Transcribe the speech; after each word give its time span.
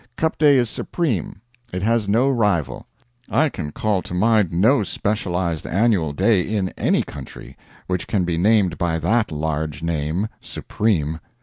Cup 0.15 0.39
Day 0.39 0.57
is 0.57 0.67
supreme 0.67 1.41
it 1.71 1.83
has 1.83 2.07
no 2.07 2.27
rival. 2.27 2.87
I 3.29 3.49
can 3.49 3.71
call 3.71 4.01
to 4.01 4.15
mind 4.15 4.51
no 4.51 4.81
specialized 4.81 5.67
annual 5.67 6.11
day, 6.11 6.41
in 6.41 6.69
any 6.69 7.03
country, 7.03 7.55
which 7.85 8.07
can 8.07 8.25
be 8.25 8.35
named 8.35 8.79
by 8.79 8.97
that 8.97 9.31
large 9.31 9.83
name 9.83 10.27
Supreme. 10.41 11.19